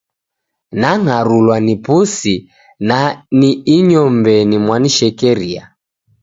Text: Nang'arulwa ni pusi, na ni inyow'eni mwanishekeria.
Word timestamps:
Nang'arulwa 0.81 1.57
ni 1.65 1.75
pusi, 1.85 2.35
na 2.87 2.97
ni 3.39 3.49
inyow'eni 3.77 4.57
mwanishekeria. 4.65 5.63